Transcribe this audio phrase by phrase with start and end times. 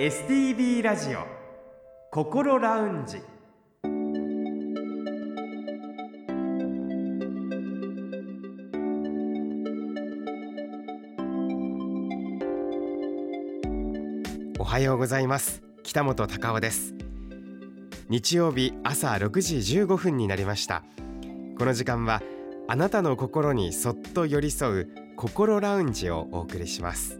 [0.00, 1.26] STB ラジオ
[2.10, 3.18] 心ラウンジ。
[14.58, 15.62] おはようございます。
[15.82, 16.94] 北本隆夫です。
[18.08, 20.82] 日曜日朝6時15分になりました。
[21.58, 22.22] この時間は
[22.68, 27.19] あなたの心にそっと寄り添う心ラウンジをお送りします。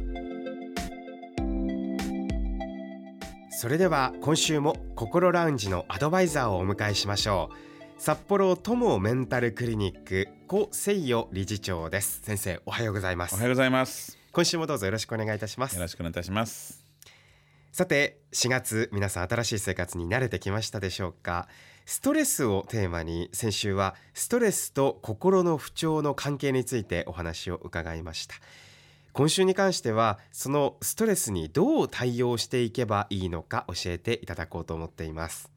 [3.61, 8.01] それでは今週も心ラウンジのアドバイザーをお迎えしましょう。
[8.01, 12.21] 札幌友メンタルクリニック小誠代理事長です。
[12.23, 13.35] 先生おはようございます。
[13.35, 14.17] おはようございます。
[14.31, 15.75] 今週もどうぞよろしくお願いいたします。
[15.75, 16.83] よろしくお願いいたします。
[17.71, 21.47] さて4月皆さん新しい生活に慣れてきましたでしょうか。
[21.85, 28.35] ストレスをテーマに先週はストレスと心の不調の関係についてお話を伺いました
[29.13, 35.51] 今週に関してはそのストレスにどう対応していけばいいのか教えていただこうと思っています。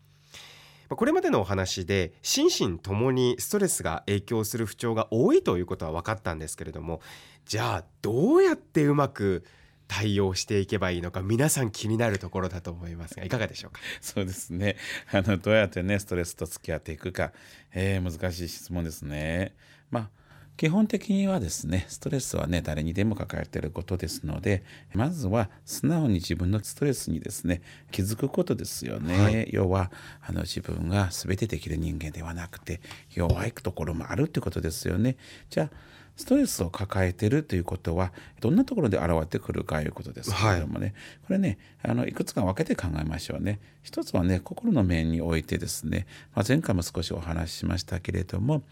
[0.91, 7.01] これまでのお話で心身ともにストレスが影響する不調が多いということは分かったんですけれども
[7.47, 9.45] じゃあどうやってうまく
[9.89, 13.81] 対応していけばいいのか皆さん気になるところだと思いますがいかがでしょうか？
[14.01, 14.77] そうですね。
[15.11, 17.33] あのどうやってねストレスと付き合っていくか、
[17.73, 19.55] えー、難しい質問ですね。
[19.91, 20.11] まあ
[20.57, 24.63] 基本的にはですねストレスはね誰にでも抱えていることですので
[24.95, 29.91] まずは素直に自分のストレスにですね気づくことですよね、はい、要は
[30.23, 32.81] あの自分が全てできる人間ではなくて
[33.15, 35.17] 弱いところもあるってことですよね。
[35.51, 35.71] じゃあ
[36.17, 40.95] ストレスを抱えてるということはどんなところで現れてくるかいうことですけれどもね、はい、
[41.27, 43.59] これねあのいくつか分けて考えましょうね。
[43.83, 48.63] 一つはね心の面においてですね、まあ、前回も少しお話ししましたけれども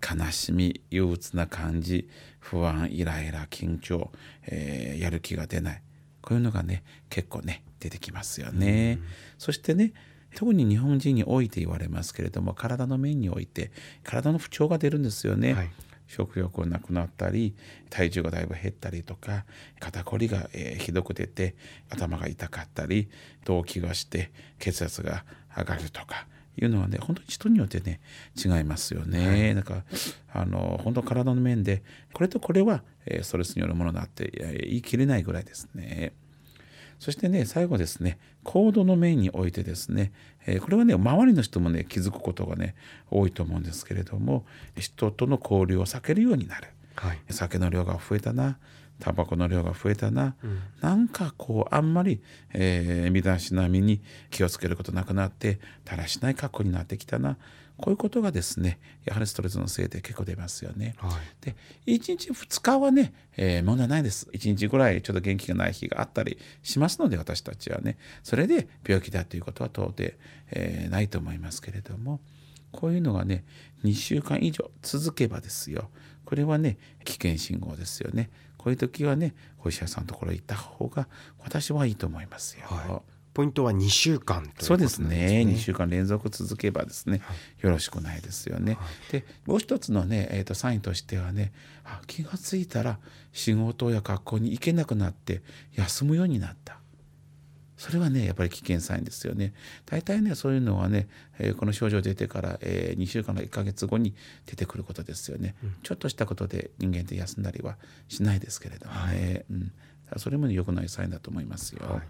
[0.00, 2.08] 悲しみ憂鬱な感じ
[2.38, 4.10] 不安イライラ緊張、
[4.46, 5.82] えー、やる気が出ない
[6.22, 8.98] こういうのがね結構ね出てきますよね。
[9.38, 9.92] そしてね
[10.34, 13.70] 特に日本人において言われますけれども体の面において
[14.02, 15.54] 体の不調が出るんですよね。
[15.54, 15.70] はい
[16.06, 17.54] 食欲がなくなったり
[17.90, 19.44] 体重がだいぶ減ったりとか
[19.80, 21.56] 肩こりが、えー、ひどく出て
[21.90, 23.08] 頭が痛かったり
[23.44, 25.24] 動悸がして血圧が
[25.56, 26.26] 上がるとか
[26.58, 28.00] いうのはね本当に人によってね
[28.36, 29.26] 違いますよね。
[29.26, 29.82] はい、なんか
[30.32, 36.12] あの本当体の面でこれとこれは、えー、ストレスによるものだって言い切れないぐらいですね。
[36.98, 40.12] そしてね最後ですね行動の面においてですね、
[40.46, 42.74] えー、これはね周りの人もね気づくことがね
[43.10, 44.46] 多いと思うんですけれども
[44.76, 48.58] 人との交流を避けるようになる、はい、酒の量が増えたな
[49.00, 57.36] タバコの量が増えたな、うん、なんかこうあんまり、えー、身だしなみに気をつけることなくなってだらしない格好になってきたな。
[57.78, 60.94] こういうことがですねやはりストレスのせいで結構出ますよね。
[60.96, 61.12] はい、
[61.44, 64.28] で1日2日はね、えー、問題ないです。
[64.32, 67.98] 1日ぐらいちょっと元気がない日があったりしますので私たちはね。
[68.22, 70.14] それで病気だということは到底、
[70.52, 72.20] えー、ないと思いますけれども。
[72.72, 73.44] こういうのがね
[73.84, 75.90] 2週間以上続けばですよ。
[76.24, 78.30] これはね危険信号ですよね。
[78.66, 79.32] こういう時はね
[79.64, 81.06] お医者さんのところ行った方が
[81.38, 82.66] 私はいいと思いますよ。
[82.66, 88.76] はいポイントは2週間ということそうですね2週間連続続けばですね、はい、よろしくないですよね。
[88.76, 91.52] はい、でもう一つのね、えーと、サインとしてはね
[91.84, 92.98] あ気が付いたら
[93.32, 95.42] 仕事や学校に行けなくなって
[95.74, 96.80] 休むようになった。
[97.76, 99.52] それはねやっぱり危険サインですよね。
[99.84, 104.14] 大体ねそういうのはね、えー、この症状出てから、えー、2週間か1ヶ月後に
[104.46, 107.76] 出てくることですよね、うん、ちょっとしたことで人間って休んだりは
[108.08, 109.72] しないですけれどもね、はい、うん、
[110.16, 111.86] それも良くないサインだと思いますよ。
[111.86, 112.02] はい。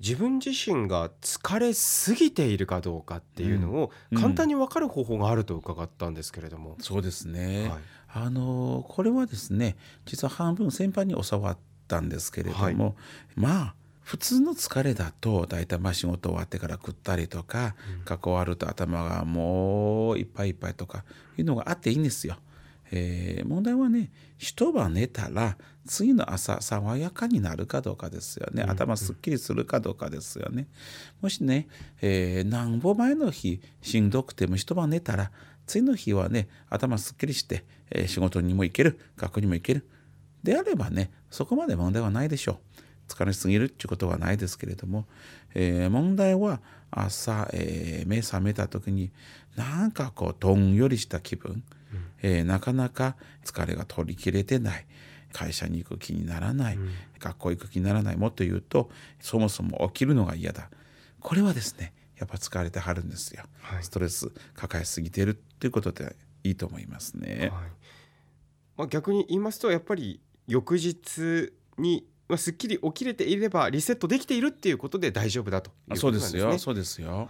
[0.00, 7.80] 自分自身が疲れすぎているかどうかっていうのを簡単に分かる方法があると伺ったんですけれども、うん、そうですね、はい、
[8.26, 12.76] あのこれはですね実は半分先輩に教わったんですけれども、はい、
[13.36, 13.74] まあ
[14.12, 21.06] 普通の疲れだと大体まあ仕事終わってから食ったりとか、うん、学校終わると頭がもういっぱいいっぱいとか
[21.38, 22.36] いうのがあっていいんですよ。
[22.90, 25.56] えー、問題はね一晩寝たら
[25.86, 28.62] 次の朝爽やかになるかどうかですよね。
[28.64, 30.68] 頭すっきりするかどうかですよね。
[31.22, 31.66] もしね、
[32.02, 35.30] えー、何歩前の日しんどくても一晩寝たら
[35.64, 39.88] 次の日はね頭すっきりして、えー、仕事にも行ける学校にも行ける。
[40.42, 45.06] であればねそこまで問題はないでしょう疲れすぎるっていうことはないですけれども、
[45.54, 46.60] えー、問題は
[46.90, 49.10] 朝、えー、目覚めた時に
[49.56, 51.52] なんかこうどんよりした気分、
[51.92, 54.86] うん、えー、なかなか疲れが取りきれてない。
[55.32, 58.16] 会社に行く気にならない、うん、学校行く気にならない。
[58.16, 60.68] もっと言うとそもそも起きるのが嫌だ。
[61.20, 66.14] これはですねやっぱ疲れてはるんですよ、はい、ストレス抱えすぎてるっていうことで
[66.44, 67.50] いいと思いますね。
[67.52, 67.62] はい、
[68.76, 76.40] まあ、逆に言いますとやっぱり翌日にまあ、すっきり起きれていればリセットできているっていうことで大丈夫だということなんですね。
[76.40, 76.58] そうですよ。
[76.58, 77.28] そうですよ、はい。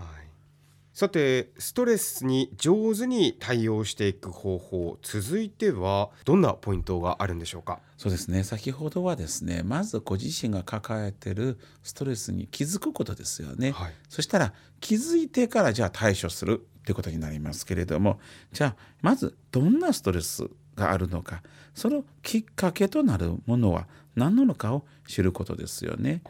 [0.94, 7.80] さてストレスに上手に対応していく方法続いてはどんなポイントがあるんでしょうか？
[7.98, 8.44] そうですね。
[8.44, 18.20] 先ほどはですねまずご自身が抱えてるストレスに気づくことですよね、はい、そしたら気づいてからじゃあ対処するってことになりますけれども
[18.52, 20.48] じゃあまずどんなストレス
[20.82, 21.42] があるのか
[21.74, 23.86] そのきっかけとなるものは
[24.16, 26.22] 何なのかを知ることですよね。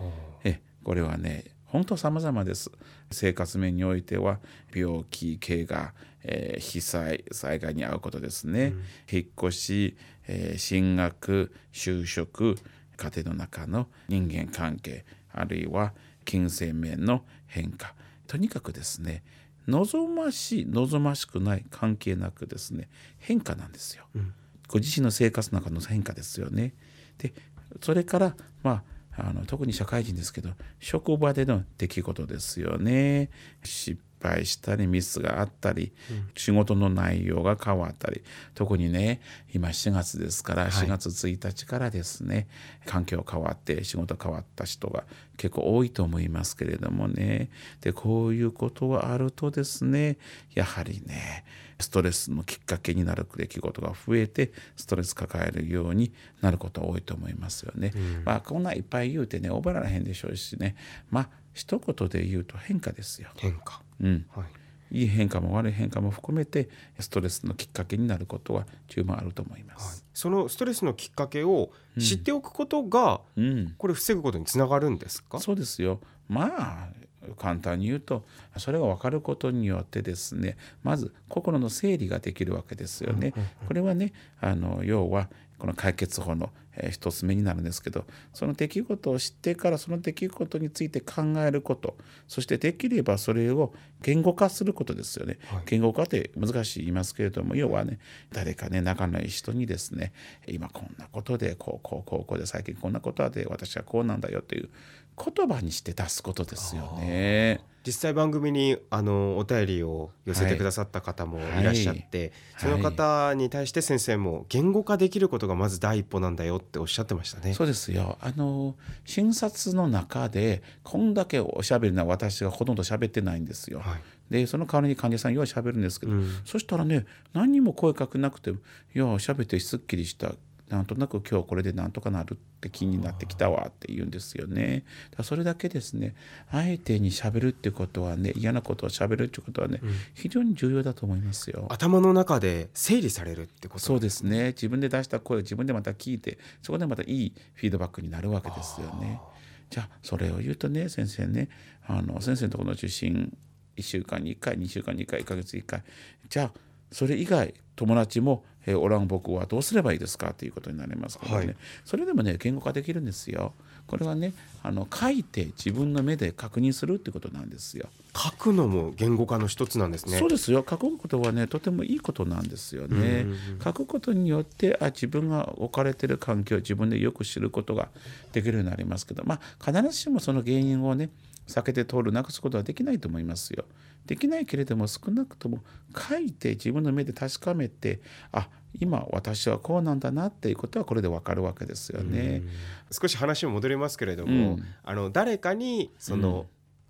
[0.44, 2.70] えこれはね本当様々です。
[3.10, 4.40] 生活面においては
[4.74, 8.66] 病気、怪我、えー、被災、災害に遭うことですね。
[8.66, 9.96] うん、引っ越し、
[10.28, 12.56] えー、進学、就職、
[12.98, 15.94] 家庭の中の人間関係、あるいは
[16.26, 17.94] 金銭面の変化。
[18.26, 19.22] とにかくですね、
[19.66, 22.88] 望ましい、望ましくない関係なくですね、
[23.18, 24.04] 変化なんですよ。
[24.14, 24.34] うん、
[24.72, 26.72] ご自身の生活の中の変化ですよね。
[27.18, 27.34] で、
[27.82, 28.82] それからま
[29.16, 33.28] ああの特に社会人ですけど職場での出来事ですよね。
[33.62, 38.22] 失敗したりミスがあったり、うん、仕事の内容が変わったり
[38.54, 39.20] 特にね
[39.52, 42.46] 今4月ですから、4月1日からですね
[42.86, 45.04] 環境変わって仕事変わった人が
[45.36, 47.50] 結構多いと思いますけれどもね。
[47.82, 50.16] でこういうことがあるとですね
[50.54, 51.44] やはりね
[51.82, 57.92] ストレスのきっかけになる出来事が増えてストレス抱えるようになることが多いと思いますよね。
[57.94, 60.76] うん、まあこんないっぱい言うてね覚えられへんでしょうしね。
[61.10, 63.28] まあ一言で言うと変化ですよ。
[63.36, 64.26] 変化、うん。
[64.30, 64.44] は
[64.90, 66.68] い、いい変化も悪い変化も含めて
[66.98, 70.02] ストレスのきっかけになることは十分あると思います。
[70.02, 76.00] はい、そのストレスのきっかけを知っておくことが、うん、これ防ぐことにつながるんですか、そうですよ。
[76.28, 76.88] まあ
[77.32, 78.24] 簡単に言うと
[78.56, 83.32] それが分かることによってですねまず心の整理ができるわけですよね。
[83.66, 86.50] これはねあの要はこの解決法の
[86.90, 91.96] 一つ目になるんですけどその出来事を知ってからその出来事について考えること
[92.26, 95.38] そしてできればそれを言語化することですよね。
[95.46, 97.98] はい、言語化って難しい言いますけれども要はね
[98.32, 100.12] 誰かね仲のいい人にですね
[100.48, 104.70] 今こんなことでこうこうこうこうで最近こんなことで私はこうなんだよという
[105.16, 107.60] 言葉にして出すことですよね。
[107.84, 117.54] 実際番組にあのお便りを寄せてくださった方もいらっしゃって、はいその方に対して先生も言語化できることがまず第一歩なんだよっておっしゃってましたね。
[117.54, 123.80] そうですよあの診察の中でこんだけおしゃべりな私がほとんど喋ってないんですよ。
[123.80, 124.00] はい
[124.30, 127.04] でその代わりに患者さんようしゃべるんですけど、うん、そしたらね
[127.34, 128.58] 何にも声かけなくても
[128.94, 130.32] 「いやしゃべってすっきりした
[130.72, 134.84] なんとなく今日これでなんとかなるって気になってきたわって言うんですよね。
[135.14, 136.14] だそれだけですね
[136.50, 141.66] 相手にしゃべるってことはね嫌なことをしゃべるってことはね、うん、非常に重要だと思いますよ。
[141.68, 149.20] 頭の中で整理されるってことそうですね自分で出した声を自分でまた聞いてそこでまたいいフィードバックになるわけですよね。
[149.68, 151.50] じゃあそれを言うとね先生ね
[151.86, 153.36] あの先生のところの受診
[153.76, 155.82] 1週間に1回2週間に1回1ヶ月1回
[156.30, 156.52] じゃあ
[156.92, 160.34] それ以外友達も、えー、おらん僕はどうすればいいですか？
[160.34, 163.54] ということになりますけどね、はい、それでもね言語化できるんですよ。
[163.88, 164.32] これはね
[164.62, 167.88] あの書いて自分の目で確認するってことなんですよ。
[168.16, 170.18] 書くのも言語化の一つなんですね。
[170.18, 170.64] そうですよ。
[170.68, 173.26] 書くことはねとてもいいことなんですよね。
[173.62, 177.88] 書くことによってあ自分が置かれてる環境を自分でよく知ることが
[178.32, 181.10] できるようになりますけど、まあ必ずしもその原因をね
[181.46, 183.64] 避けて通るなくすことはできないと思いますよ。
[184.06, 185.62] できないけれども少なくとも
[185.96, 188.00] 書いて自分の目で確かめて
[188.32, 188.48] あ
[188.80, 192.42] 今私はこうなんだなっていうことはこれでわかるわけですよね。
[192.90, 196.46] 少し話も戻りますけれども、うん、あの誰かにその、うん、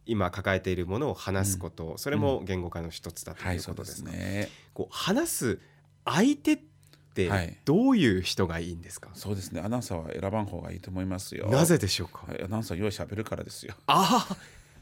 [0.07, 4.11] 今抱えているものを話すこと、うん、それも言語化の一つだということですね。
[4.11, 5.61] はい、ねこう話す
[6.05, 6.59] 相手っ
[7.15, 9.61] てどういう人がいいんですか、はい、そうですね。
[9.61, 11.49] アナウンサーは選ばん方がいいと思いますよ。
[11.49, 12.27] なぜでしょうか？
[12.45, 13.75] アナウンサー用意しゃべるからですよ。
[13.87, 14.27] あ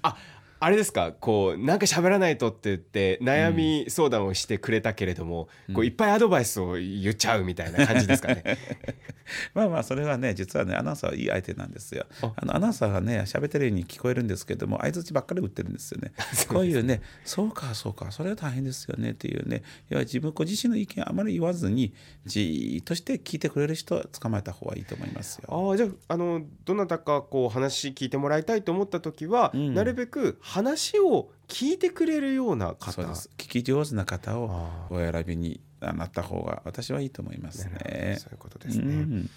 [0.03, 0.17] あ
[0.63, 1.13] あれですか？
[1.13, 8.43] こうなんか喋らないとって言って悩み相談をしてくれたけれども、うん、こういっぱいアドバイスを言っちゃうみたいな感じですかね？
[9.55, 12.05] まあまあそれはね実はねアナウンサーはいい相手なんですよ。
[12.37, 16.13] あのアナウンサーがね喋ってるように聞こえるんですけども相づちばっかり打ってるんですよね。
[16.49, 21.95] こういうねそうかそうかそれは大変ですよねっていうねいや自分ご自身の意見あまり言わずに
[22.27, 25.73] じーっとして聞いてくれる人を捕まえた方がいいと思いますよ。
[25.73, 33.03] あじゃあのどなたかこう話聞いてもらいたいと思った時は、うん、なるべく話を聞いてくれるような方。
[33.03, 38.17] 聞き上手な方をお選びになった方が私はいいと思いますね。
[38.19, 39.31] そういうことですね、うん、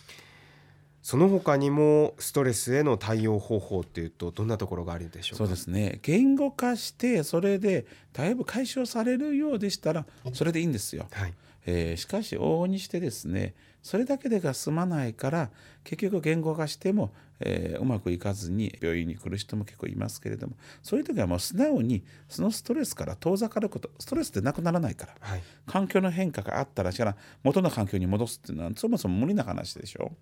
[1.03, 5.99] その他にもストレスへの対応方法っていうとどんなところがあるでしょうそうですね。
[6.01, 11.05] 言語化してそれでだいぶ解消されるようでしたらそれでいいんですよ。
[11.11, 11.33] はい。
[11.67, 15.51] えー、しかし往々にしてですねそれだけでが済まないから
[15.83, 30.13] 結局言語化しても、えー、うまくいかずに病院に来る人も結構いますけれどもそういう時はもう素直にそのストレスから遠ざかることストレスってなくならないから、はい、環境の変化があったらしから元の環境に戻すっていうのはそもそも無理な話でしょ。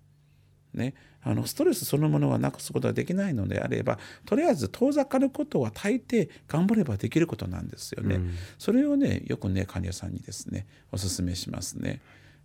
[0.74, 8.14] ね、あのストレスそのものはなくすことができないのであればとりあえず遠ざかることは大抵頑張ればできることなんですよね。
[8.14, 12.00] うん、それをねよくね患者さんにですねお勧めしますね。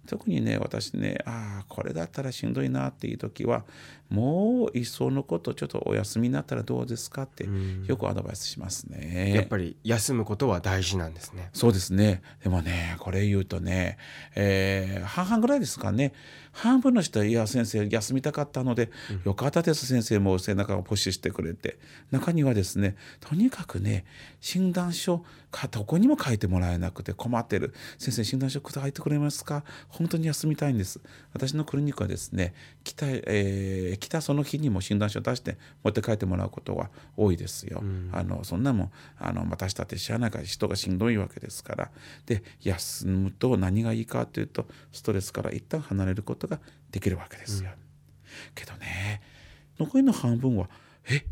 [0.07, 3.65] 特にね私ねああこれだったらしんどいなっていう時は
[4.09, 7.47] もういっそのことちょっとお休みになったらどうですかって
[7.85, 9.33] よくアドバイスしますね。
[9.35, 11.49] やっぱり休むことは大事なんですね。
[11.53, 12.21] そうですね。
[12.41, 13.97] でもねこれ言うとね、
[14.35, 16.13] えー、半々ぐらいですかね。
[16.53, 21.77] 半分の人は「いや先生休みたかったので、うん、よかったです先生も背中をプッシュしてくれて」
[22.09, 24.05] 中にはですねとにかくね
[24.41, 25.23] 診断書か
[25.71, 29.63] どこにも書いてもらえなくて困ってる「先生診断書書いてくれますか？
[29.87, 30.99] 本当に休みたいんです」
[31.33, 37.79] 私のクリニックはですね来た,、えー、来たその日にも診断書を出して持って帰ってもらうことは多いですよ。
[37.81, 41.91] うん、あのそんなもんあの私だって知らないから人がしんどいわけですから
[42.25, 46.59] で休むと何がいいかというとストレスから一旦離れることが
[46.91, 47.71] できるわけですよ。
[47.71, 47.77] うん、
[48.53, 49.21] けどね
[49.79, 50.69] 残りの半分は
[51.09, 51.25] 「え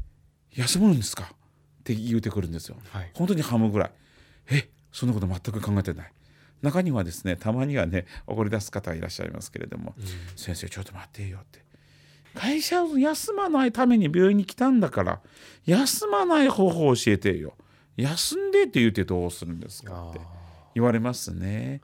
[0.55, 2.77] 休むんですか?」って言うてくるんですよ。
[2.89, 3.91] はい、本当に半分ぐらい。
[4.50, 6.12] えそんなこと全く考えてない。
[6.62, 11.64] 中にはですねたまにはね怒り出す方がいらっしゃいますけれども「うん、先生ちょっと待ってよ」って
[12.34, 15.22] 会社を休まないために病院に来たんだから
[15.66, 17.56] 休まない方法を教えてよ
[17.98, 20.20] 休んでって言うてどうするんですかって
[20.74, 21.82] 言われますね。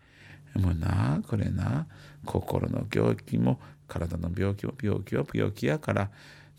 [0.56, 1.88] もうなこれな
[2.26, 6.12] 心の病気も体の病気も病気は病気やから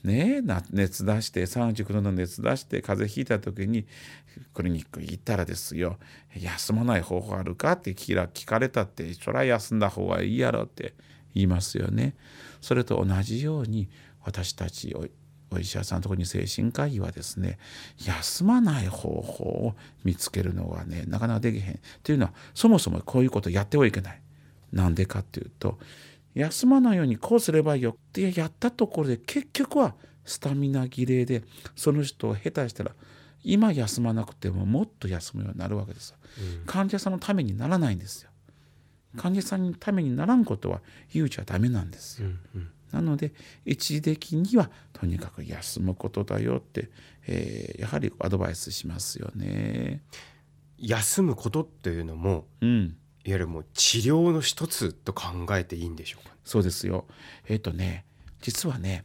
[0.05, 3.87] ね熱出して39度の熱出して風邪ひいた時に
[4.55, 5.99] クリニック行ったらですよ
[6.35, 10.95] 休まない方法あるかって聞かれたってそりゃ休んだ方がいいやろって
[11.35, 12.15] 言いますよね。
[12.61, 13.89] それと同じように
[14.25, 14.95] 私たち
[15.51, 17.59] お医者さんのところに精神科医はですね
[17.99, 24.21] 休まない方法を見つけるのはねなかなかできへんっていうのはそもそもこういうことやってはいけない。
[24.73, 25.79] なんでかっていうと
[26.35, 31.43] 休まないようにこうすればいいよってやったところで結局はスタミナ切れで
[31.77, 32.93] その人を下手したら
[33.45, 36.17] 今休まなくてももっと休むようになるわけですよ、
[36.61, 38.31] うん、患者さんのためにならないんですよ。
[39.17, 40.81] 患者さんのためにならんことは
[41.13, 43.35] 言うちゃダメなんですよ、うんうん、なので
[43.67, 46.91] 一時的にはとにかく休むことだよって、
[47.27, 50.03] えー、やはりアドバイスしますよね。
[50.79, 56.35] 休むことっていうのも、うん、いわゆるもう治療の一つと考えていいんでしょうか？
[56.45, 57.07] そうですよ。
[57.49, 58.05] えっ、ー、とね
[58.41, 59.05] 実はね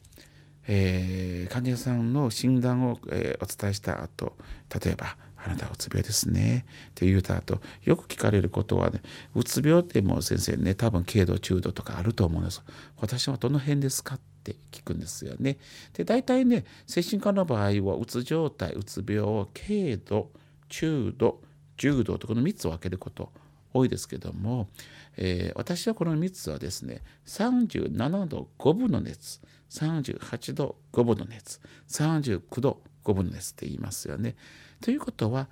[0.69, 4.35] えー、患者さんの診断を、えー、お伝えした後
[4.83, 9.01] 例えば「あなたはうつ病ですね」って言うた後よく聞かれることはね
[9.33, 12.61] うつ病ってもう先生ね多分軽度中度とかあると思うんです
[12.97, 15.57] 私はどの辺ですかって聞くんですよね。
[15.93, 20.31] で大体ね精神科の場合はうつ状態うつ病を軽度
[20.67, 21.41] 中度
[21.77, 23.31] 重度とこの3つを分けること
[23.73, 24.69] 多いですけども、
[25.17, 31.59] えー、私はこの3つはですね37度5分の熱38度5分の熱
[31.89, 34.35] 39度5分の熱って言いますよね。
[34.81, 35.47] ということは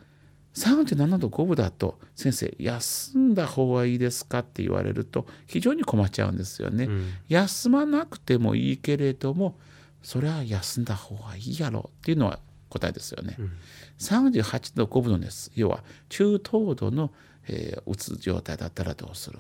[0.56, 6.86] 37度5分だと先生休んだ方がいいですかって言われると非常に困っちゃうんですよね。
[6.86, 9.58] うん、休まなくてもいいけれども
[10.02, 13.36] それは休んだ方がいいやろっていうのは答えですよね。
[13.38, 13.52] うん、
[14.00, 17.12] 38度5分の熱要は中等度の、
[17.48, 19.40] えー、うつ状態だったらどうする？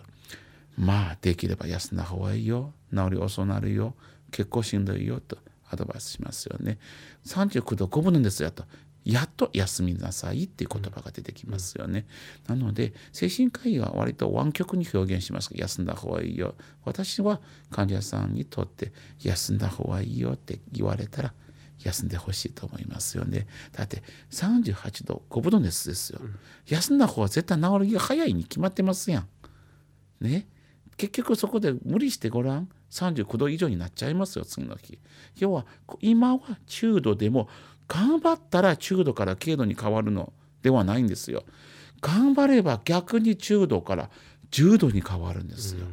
[0.77, 3.95] まあできれば休んだ方がいいよ治り遅なるよ
[4.31, 5.37] 結構しんどいよと
[5.69, 6.77] アドバイスしますよね。
[7.25, 8.65] 39度5分のですよと。
[9.05, 12.07] やっと休みなさいっていう言葉が出てきますよね。
[12.47, 16.55] なので精神科医は割と湾曲に表現します休んだ方がいいよ。
[16.83, 21.33] 私は患者さんにとって休んだ方がいいよって言われたら
[21.79, 23.47] 休んでほしいと思いますよね。
[23.71, 26.19] だって38度5分の熱ですよ、
[26.67, 29.27] 休んだ方が絶対治りが早いに決まってますやん。
[30.21, 30.47] ね。
[30.97, 32.69] 結局そこで無理してごらん。
[32.91, 34.99] 39度以上になっちゃいますよ次の日。
[35.37, 35.65] 要は
[35.99, 37.49] 今は中度でも
[37.89, 41.43] 頑張ったら中度から軽度に変わるのではないんですよ。
[41.99, 44.09] 頑張れば逆に中度から
[44.51, 45.85] 重度に変わるんですよ、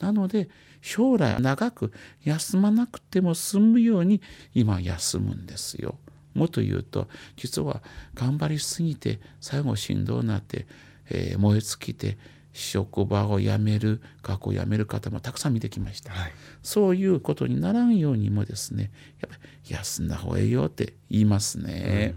[0.00, 0.48] なので
[0.80, 1.92] 将来長く
[2.24, 4.20] 休まなくても済むように
[4.54, 5.98] 今休むんですよ。
[6.34, 7.82] もっと言うと実は
[8.14, 10.66] 頑張りすぎて最後しんどくなって、
[11.10, 12.18] えー燃え尽きて
[12.52, 16.32] 職場を辞める学校を辞める方もたくさん見てきました、はい。
[16.62, 19.36] そういうことにならんようにもですねやっぱ
[19.68, 22.14] り休んだ方がいいよって言いますね、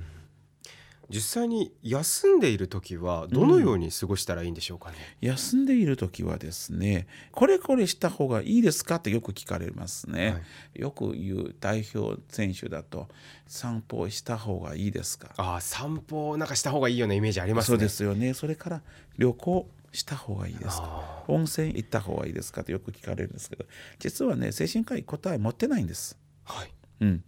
[1.12, 10.40] 実際に休んでいる時はどのように過ごしたらいいんでしょうかね、休んでいる時はですねこれこれした方がいいですかってよく聞かれますね、は
[10.74, 13.08] よく言う代表選手だと
[13.48, 15.34] 散歩した方がいいですか？
[15.38, 17.68] ああ散歩なんかした方がいいようなイメージありますね。
[17.68, 18.34] そうですよね。
[18.34, 18.82] それから
[19.18, 20.84] 旅行した方がいいですか？
[20.84, 23.66] あ温泉行った方がいいですかってよく聞かれるんですけど
[24.00, 26.18] 実はね精神科医答え持ってないんです。
[26.46, 26.72] はい。
[27.02, 27.24] うん、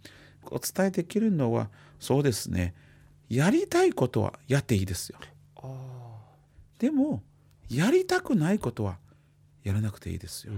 [0.45, 2.73] お伝えできるのはそうですね
[3.29, 5.17] やりたいことはやっていいですよ。
[6.79, 7.23] でも
[7.69, 8.97] やりたくないことは
[9.63, 10.53] やらなくていいですよ、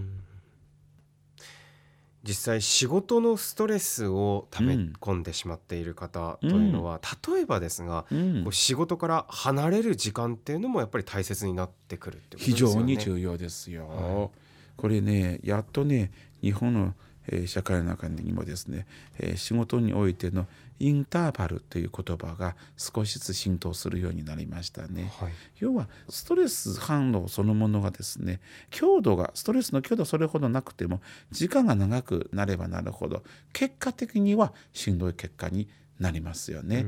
[2.23, 8.47] 実際仕事のストレスを溜め込んでしまっている方というのは、例えばですが、うん。
[8.51, 12.73] 仕事から離れる時間っていうのもやっぱり大切になってくるってことです非よね。
[12.73, 14.29] 常に重要ですよ、は
[14.75, 16.95] これねやっとね日本の、
[17.27, 18.85] えー社会の中にもですね、
[19.19, 20.47] えー仕事においての
[20.79, 25.11] インターバルという言葉が少しずつ浸透するようになりましたね。
[25.19, 28.39] はい要はストレス反応そのものがですね
[28.71, 31.01] 強度がストレスの強度それほどなくても
[31.31, 36.85] 時間が長くなればなるほど結果的にはしんどい結果になりますよね。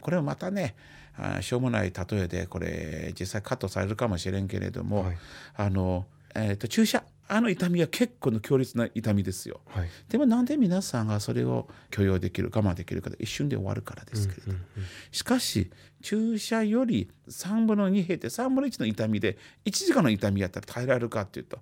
[0.00, 0.74] これはまたね
[1.16, 5.18] あしょうもない例えでこれ実際カットされるかもしれんけれども、はい
[5.56, 9.60] あの、えー、と注射あの痛みは結構の強烈な痛みですよ。
[9.66, 14.58] はいでもなんで皆さんがそれを許容できる我慢できるか一瞬で終わるからですけれども、
[15.10, 15.70] しかし
[16.02, 21.58] 注射より3分の2減って3分の1の痛みで1時間の痛みやったら耐えられるかっていうと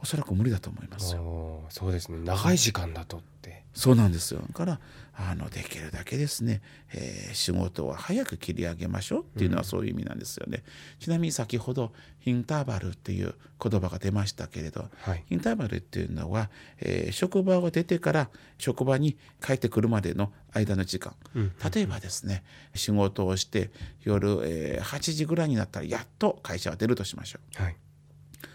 [0.00, 1.64] おそらく無理だと思いますよ。
[1.70, 3.65] そうですね長い時間だとって。
[3.76, 4.40] そうなんですよ。
[4.40, 4.80] だから
[5.18, 6.60] あのできるだけですね、
[6.92, 10.62] えー仕事は早く切り上げましょうっていうのはそういう意味なんですよね。
[10.98, 11.92] ちなみに先ほど
[12.24, 23.70] インターバルっていう言葉が出ましたけれど、はいインターバルっていうのは、えー職場を出てから職場に帰ってくるまでの間の時間、うん例えばですね仕事をして
[24.02, 27.62] 夜、えー8時ぐらいになったらやっと会社は出るとしましょう。
[27.62, 27.76] はい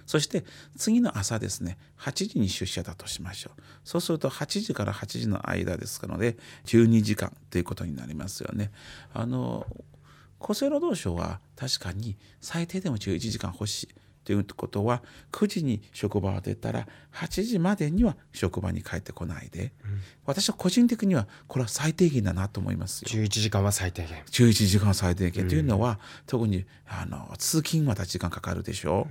[0.06, 0.44] そして
[0.78, 3.62] 次の朝ですね8時に出社だとしましょう。
[3.84, 8.72] そうすると8時から8時の間ですので12時間ということになりますよね。
[9.14, 9.66] あの
[10.40, 13.90] 厚生労働省は確かに最低でも11時間欲しい
[14.24, 19.74] ということは9時に職場を出たら8時までには職場に帰ってこないで、
[20.26, 23.10] 私は個人的にはこれは最低限だなと思いますよ。
[23.10, 24.24] 11時間は最低限。
[24.30, 29.08] 11時間最低限というのは、特にあの通勤また時間かかるでしょ、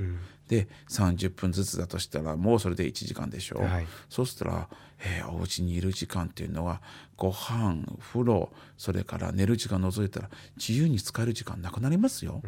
[0.51, 3.87] で30分ずつだとしたらもうそれで1時間でしょ、はい。
[4.09, 6.83] そうしたら、えーお家にいる時間っていうのは
[7.17, 12.43] ご飯風呂それから寝る時間除いたら自由に使える時間なくなりますよ、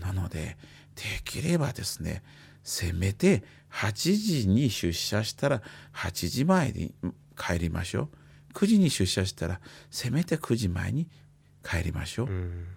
[0.00, 0.56] なので
[0.94, 2.22] できればですね
[2.64, 5.60] せめて8時に出社したら
[5.94, 6.94] 8時前に
[7.36, 8.08] 帰りましょ
[8.54, 8.54] う。
[8.54, 9.60] 9時に出社したら
[9.90, 11.06] せめて9時前に
[11.62, 12.28] 帰りましょう、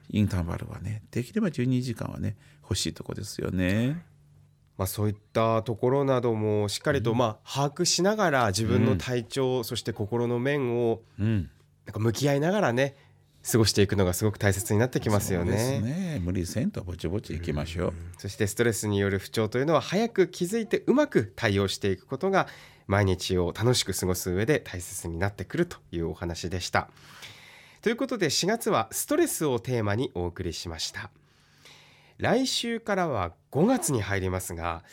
[0.10, 4.04] インターバルはねできれば12時間はね欲しいとこですよね。
[4.78, 11.50] まあ、そういったところなどもしっかりとまあ把握しながら自分の体調、そして心の面をうん、
[11.86, 12.96] なんか向き合いながらね
[13.50, 15.80] 過ごしていくのがすごく大切になってきますよね。
[15.82, 17.94] ね無理せんとぼちぼち行きましょう。
[18.18, 22.48] そしてストレスによる不調というのは早く気づいてうまく対応していくことが
[22.88, 26.90] 毎日を楽しく過ごす上で大切になってくるというお話でした。
[27.82, 31.10] ということで4月はストレスをテーマにお送りしました。
[32.22, 34.84] 来週からは5月に入りますが、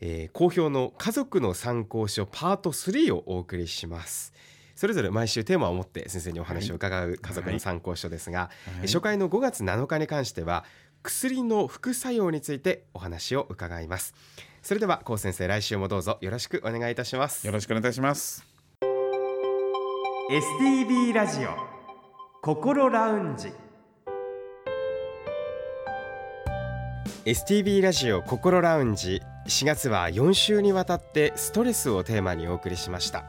[0.00, 4.34] えー好評の家族の参考書パート3をお送りします。
[4.76, 8.86] それぞれ毎週テーマを持って先生にお話を伺う家族の参考書ですが、はい。
[8.86, 10.66] 初回の5月7日に関しては
[11.02, 14.14] 薬の副作用についてお話を伺います。
[14.60, 17.46] それでは高先生来週もどうぞよろしくお願いいたします。
[17.46, 18.44] よろしくお願いいたします。
[20.30, 21.50] STB ラジオ
[22.42, 23.63] 心ラウンジ
[27.26, 33.24] STB ラジオ心ラウンジ4月は4週にわたってストレスをテーマにお送りしました。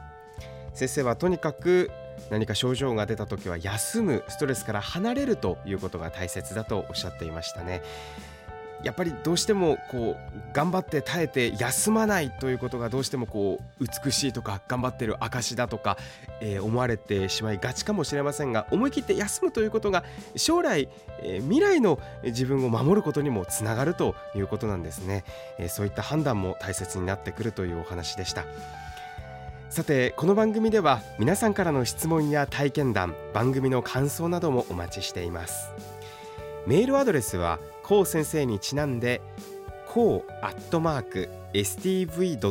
[0.74, 1.90] 先生はとにかく
[2.28, 7.80] 何か症状が出た時は休むストレスから離れるということが大切だとおっしゃっていましたね。
[8.82, 15.96] やっぱりどうしてもこう頑張って耐えて休まないということがどうしてもこう美しいとか頑張ってる証だとか、
[16.40, 20.04] えー、思われてしまいがちかもしれませんが思い切って休むということが
[20.36, 20.88] 将来、
[21.20, 25.24] えー、未来の自分を守ることにもつながるということなんですね、
[25.58, 28.44] えー、そういった判断も大切になってくるというお話でした。
[29.68, 35.70] さてこの番組では皆さんからの質問や体験談番組の感想などもお待ちしています。
[36.66, 39.20] メールアドレスはこう先生にちなんで
[39.86, 42.48] こうアットマーク stv.jp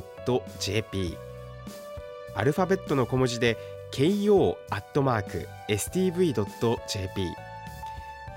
[2.33, 3.57] アルファベットの小文字で
[3.91, 6.35] ko アットマーク stv.jp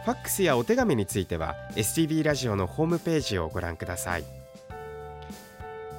[0.04, 4.24] ファックスやお手紙については STV ラジオのホームページをご覧ください。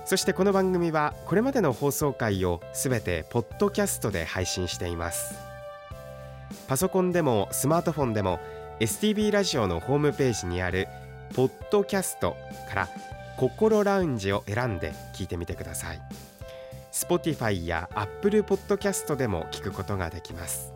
[0.06, 5.36] そしてこの番組はこれまでの放送回をすべてポッドキャストで配信しています。
[6.68, 8.40] パソコンでもスマートフォンでも
[8.80, 10.88] STB ラジオのホームページにある
[11.36, 12.38] ポッドキャスト
[12.70, 12.90] から
[13.36, 16.02] 心ラウンジを選んで聞いてみてください。
[16.94, 20.72] Spotify や Apple Podcast でも聞くことができます。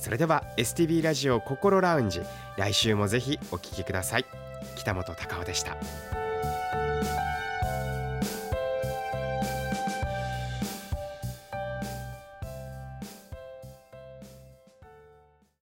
[0.00, 2.20] それでは STB ラジオ心ラウンジ
[2.56, 4.24] 来週もぜひお聞きください。
[4.74, 5.76] 北本隆夫でした。